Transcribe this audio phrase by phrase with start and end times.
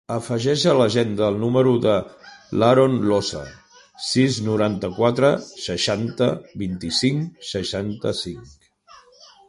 [0.13, 1.97] Afegeix a l'agenda el número de
[2.63, 3.43] l'Haron Losa:
[4.07, 5.31] sis, noranta-quatre,
[5.67, 6.31] seixanta,
[6.65, 8.59] vint-i-cinc, seixanta-cinc.